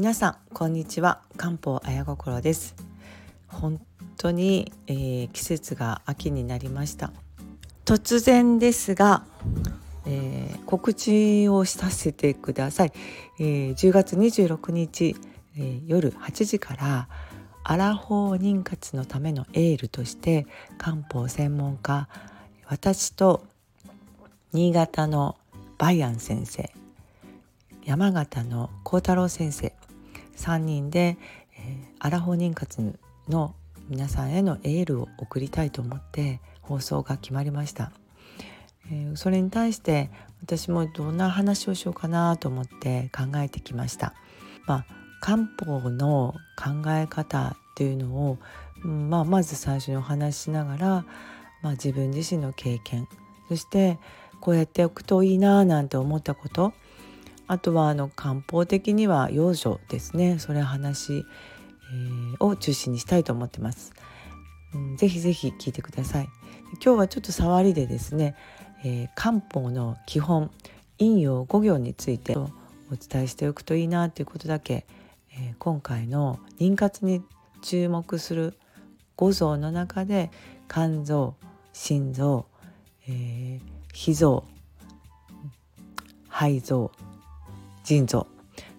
[0.00, 1.20] 皆さんこんにちは。
[1.36, 2.74] 漢方綾心です。
[3.48, 3.78] 本
[4.16, 7.12] 当に、えー、季節が秋になりました。
[7.84, 9.26] 突然ですが、
[10.06, 12.92] えー、告知をさせてください、
[13.40, 15.16] えー、10月26日、
[15.58, 17.08] えー、夜8時から
[17.62, 20.46] アラフォー妊活のためのエールとして
[20.78, 22.08] 漢方専門家
[22.64, 23.44] 私と
[24.54, 25.36] 新潟の
[25.76, 26.72] バイアン先生
[27.84, 29.74] 山形の幸太郎先生
[30.40, 31.18] 3人で、
[31.56, 33.54] えー、アラフォー妊活の
[33.88, 37.92] 皆さんへのエールを送りたいと思って放送が決まりました、
[38.90, 40.10] えー、それに対して
[40.42, 44.14] 私もどんな話をしようかなと思って考えてきました。
[44.66, 48.38] まあ漢方の考え方っていうのを、
[48.82, 51.04] まあ、まず最初にお話ししながら、
[51.62, 53.06] まあ、自分自身の経験
[53.48, 53.98] そして
[54.40, 56.72] こうやっておくといいななんて思ったこと
[57.50, 60.38] あとはあの漢方的には養生ですね。
[60.38, 63.92] それ話、えー、を中心にしたいと思ってます、
[64.72, 66.28] うん、ぜひぜひ聞いてください。
[66.74, 68.36] 今日はちょっと触りでですね、
[68.84, 70.52] えー、漢方の基本
[71.00, 72.50] 陰陽五行についてお
[72.96, 74.86] 伝えしておくといいなということだけ、
[75.32, 77.20] えー、今回の妊活に
[77.62, 78.56] 注目する
[79.16, 80.30] 五臓の中で
[80.68, 81.34] 肝臓
[81.72, 82.46] 心臓、
[83.08, 83.60] えー、
[83.92, 84.44] 脾臓
[86.28, 86.92] 肺臓
[87.90, 88.28] 腎臓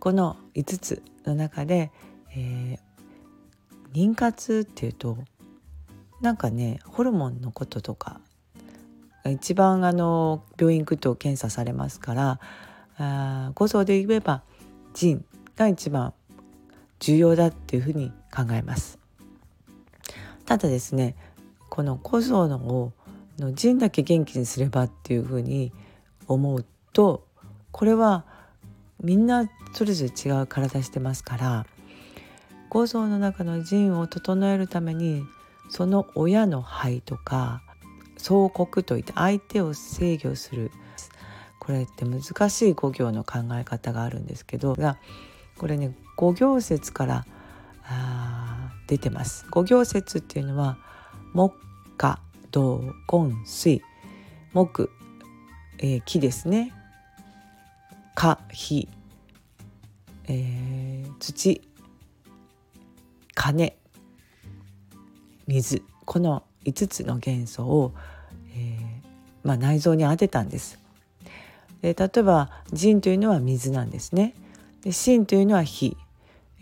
[0.00, 1.92] この5つの中で、
[2.34, 5.16] えー、妊活っていうと
[6.20, 8.20] なんかねホルモンのこととか
[9.24, 12.40] 一番あの病院行くと検査されますから
[12.98, 14.42] あ五臓で言えば
[14.92, 16.12] 腎が一番
[16.98, 18.98] 重要だっていうふうに考えます。
[20.46, 21.14] ただですね
[21.70, 22.92] この五臓の
[23.38, 25.72] の腎だけ元気にすればっていうふうに
[26.26, 27.24] 思うと
[27.70, 28.24] これは
[29.02, 31.66] みんなそれぞれ違う体してますから
[32.68, 35.22] 五臓の中の腎を整えるために
[35.68, 37.62] その親の肺とか
[38.16, 40.70] 相国といって相手を制御する
[41.60, 44.98] これって難しい五行の考え方があるんですけどが
[45.58, 47.26] これね五行説から
[47.84, 48.36] あ
[48.86, 49.46] 出てます。
[49.50, 50.78] 五行説っていうのは
[51.34, 51.54] 木
[51.96, 52.20] 火
[52.50, 53.82] 土金水。
[54.52, 54.90] 木、
[55.78, 56.72] えー、木ですね。
[58.14, 58.88] 火火、
[60.28, 61.62] えー、土
[63.34, 63.76] 金
[65.46, 67.94] 水この5つの元素を、
[68.54, 70.78] えーまあ、内臓に当てたんです。
[71.82, 74.34] で例えば腎というのは水なんですね。
[74.82, 75.96] で心というのは火。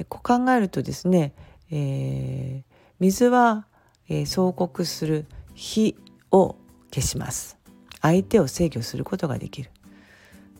[0.09, 1.33] こう考えるとですね、
[1.71, 3.67] えー、水は、
[4.09, 5.97] えー、相国する火
[6.31, 6.57] を
[6.93, 7.57] 消します。
[8.03, 9.71] 相手を制御することができる。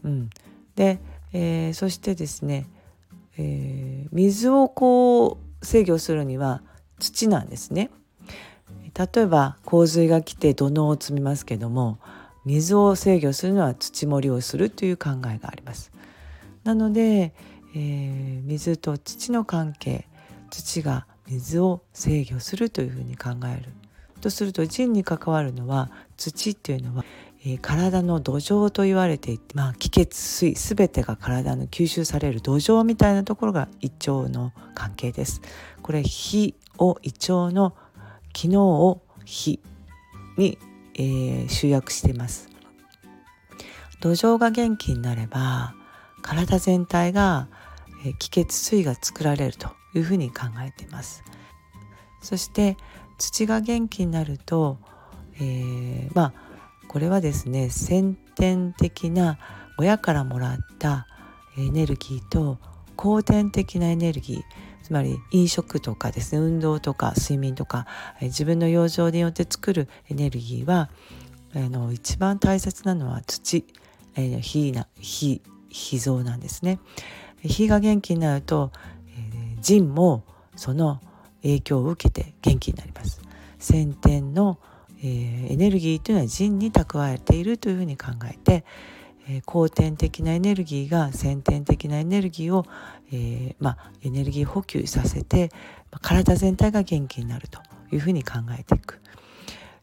[0.05, 0.31] うん、
[0.77, 1.01] で、
[1.33, 2.67] えー、そしてですね、
[3.39, 6.63] えー、水をこう制御するには
[6.99, 7.91] 土なんですね。
[8.97, 11.99] 例えば洪水が来て土のを積みますけども
[12.45, 15.91] 水を制御するのは土盛りをするという考えがあります。
[16.63, 17.35] なので、
[17.75, 20.07] えー、水と土の関係
[20.51, 23.73] 土が水を制御するというふうに考える
[24.25, 27.05] とすると腎に関わるのは土っていうのは
[27.47, 35.43] えー、体の土壌と言われていて、まあ、気血水全てが体の吸収される土壌みたいなところが胃腸の関係です。
[35.83, 37.75] これ火を胃腸の
[38.33, 39.61] 機能を火
[40.39, 40.59] に、
[40.95, 42.49] えー、集約しています。
[44.01, 45.75] 土壌が元気になれば
[46.23, 47.49] 体全体が、
[48.05, 51.23] えー、気血水が作られるというふうに考えています。
[52.23, 52.79] そして
[53.19, 54.79] 土が元気になると、
[55.37, 56.44] えー、まあ
[56.95, 59.37] これはですね先天的な
[59.79, 61.09] 親からもらった
[61.59, 62.59] エネルギーと
[62.95, 64.43] 後天的なエネルギー
[64.81, 67.89] つまり飲食とかですね運動とか睡眠とか
[68.21, 70.89] 自分の養生によって作るエネルギーは
[71.57, 73.65] あの一番大切なのは土、
[74.15, 76.79] え、火な火脾臓なんですね。
[77.43, 78.71] 火が元気になると、
[79.09, 80.23] え、腎も
[80.55, 81.01] その
[81.43, 83.21] 影響を受けて元気になります。
[83.59, 84.61] 先天の
[85.05, 88.65] えー、エネルギーというのは腎に蓄えているというふうに考えて、
[89.29, 92.65] えー、後天的なエネルギーが先天的なエネルギーを、
[93.13, 95.51] えー、まあ、エネルギー補給させて
[96.01, 97.61] 体全体が元気になると
[97.93, 99.01] いうふうに考えていく。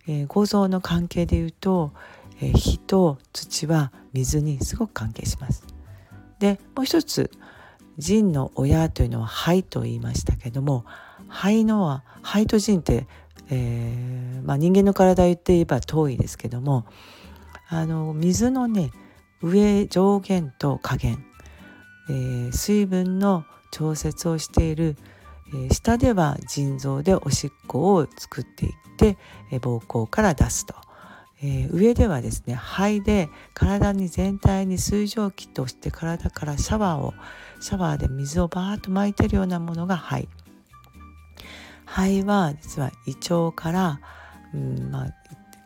[0.08, 1.94] えー、構造の関係でいうと、
[2.42, 5.64] えー、火と土は水にすごく関係します。
[6.40, 7.30] でもう一つ
[8.00, 10.86] 腎の親というのは肺と言いましたけども
[11.28, 13.06] 肺のは肺と腎って
[13.52, 16.86] えー、まあ、人間の体言って言えば遠いですけども
[17.68, 18.92] あの水のね
[19.42, 21.24] 上上限と下限、
[22.10, 24.96] えー、水分の調節をしている、
[25.54, 29.18] えー、下では腎臓でおしっこを作っていって、
[29.52, 30.76] え、膀胱から出すと。
[31.44, 37.14] え、上ではですね肺で体に全体に水蒸気として体からシャワーを
[37.60, 40.28] シャワーで水をバーッと巻いてるようなものが肺
[41.92, 44.00] 肺は実は胃腸から、
[44.54, 45.14] うんまあ、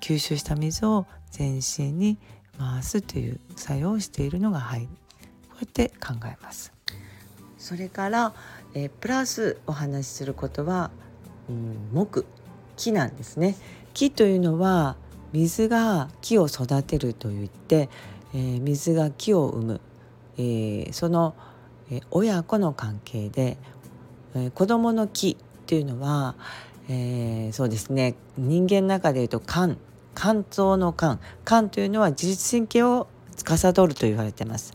[0.01, 2.17] 吸収した水を全身に
[2.57, 4.87] 回すという作用をしているのが肺。
[4.87, 4.89] こ
[5.53, 6.73] うやって考えます。
[7.59, 8.33] それから、
[8.73, 10.89] えー、プラスお話しすることは、
[11.47, 12.25] うん、木
[12.75, 13.55] 木なんですね。
[13.93, 14.95] 木というのは
[15.31, 17.89] 水が木を育てるといって、
[18.33, 19.81] えー、水が木を生む、
[20.37, 21.35] えー、その、
[22.09, 23.59] 親子の関係で、
[24.33, 26.35] えー、子供の木っていうのは、
[26.87, 29.77] えー、そうですね人間の中でいうと肝
[30.15, 34.73] 肝臓の肝肝というのは自律神経を司ると言われてます。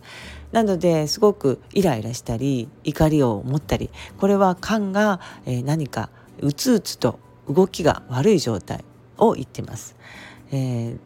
[0.53, 3.89] なのですごくイライラしたり怒りを持ったり
[4.19, 6.11] これは肝が、え、何か
[6.41, 8.85] うつうつと動きが悪い状態
[9.17, 9.95] を言ってます。
[10.51, 10.99] えー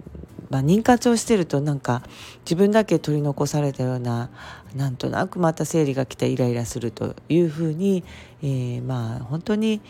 [0.51, 2.03] まあ、妊活をしてるとなんか
[2.45, 4.31] 自分だけ取り残されたような
[4.75, 8.05] なんとなくまた生理が来てイライラするというふうに、
[8.43, 9.81] えー、まあ本当に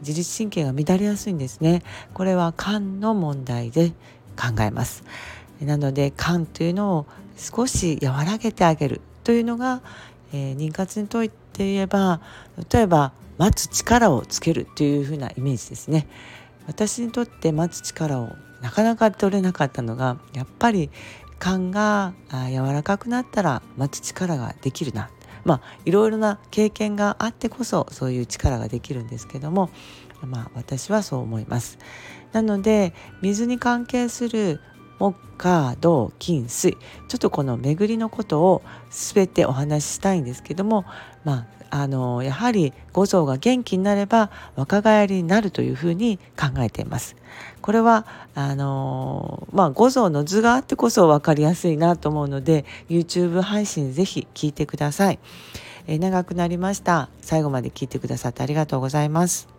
[0.00, 1.82] 自律神経が乱れやすいんですね。
[2.12, 3.90] これは肝の問題で
[4.36, 5.04] 考えます。
[5.60, 7.06] なので肝というのを
[7.36, 9.82] 少し和らげてあげるというのが、
[10.32, 12.20] えー、妊活にとって言えば
[12.70, 16.06] 例えば待つ力をつけるというふうなイメージですね。
[16.66, 18.30] 私にとって待つ力を
[18.64, 20.88] なかなか取れなかったのがやっぱり
[21.38, 22.14] 肝が
[22.48, 25.10] 柔らかくなったら待つ力ができるな
[25.44, 29.68] まあいろいろな経験があってこそそういう力ができるんですけども
[30.22, 31.76] まあ私はそう思います。
[32.32, 34.62] なので水に関係する
[34.98, 36.76] 木火土金水
[37.08, 40.84] ちょっとこの巡りのことを全てお話ししたいんですけども
[41.24, 47.16] まああのやはり五臓が元気になれば若返りになるというふうに考えています。
[47.62, 48.06] これは
[48.36, 55.18] あのまあ五臓の図があってこそ分かりやすいなと思うので YouTube 配信ぜひ聞いてください。
[55.88, 57.08] え長くなりました。
[57.20, 59.53] 最後まで聞いてくださってありがとうございます。